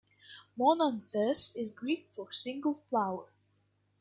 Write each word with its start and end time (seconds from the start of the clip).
"Monanthes" 0.57 1.51
is 1.55 1.69
Greek 1.69 2.09
for 2.11 2.31
"single 2.31 2.73
flower". 2.73 3.27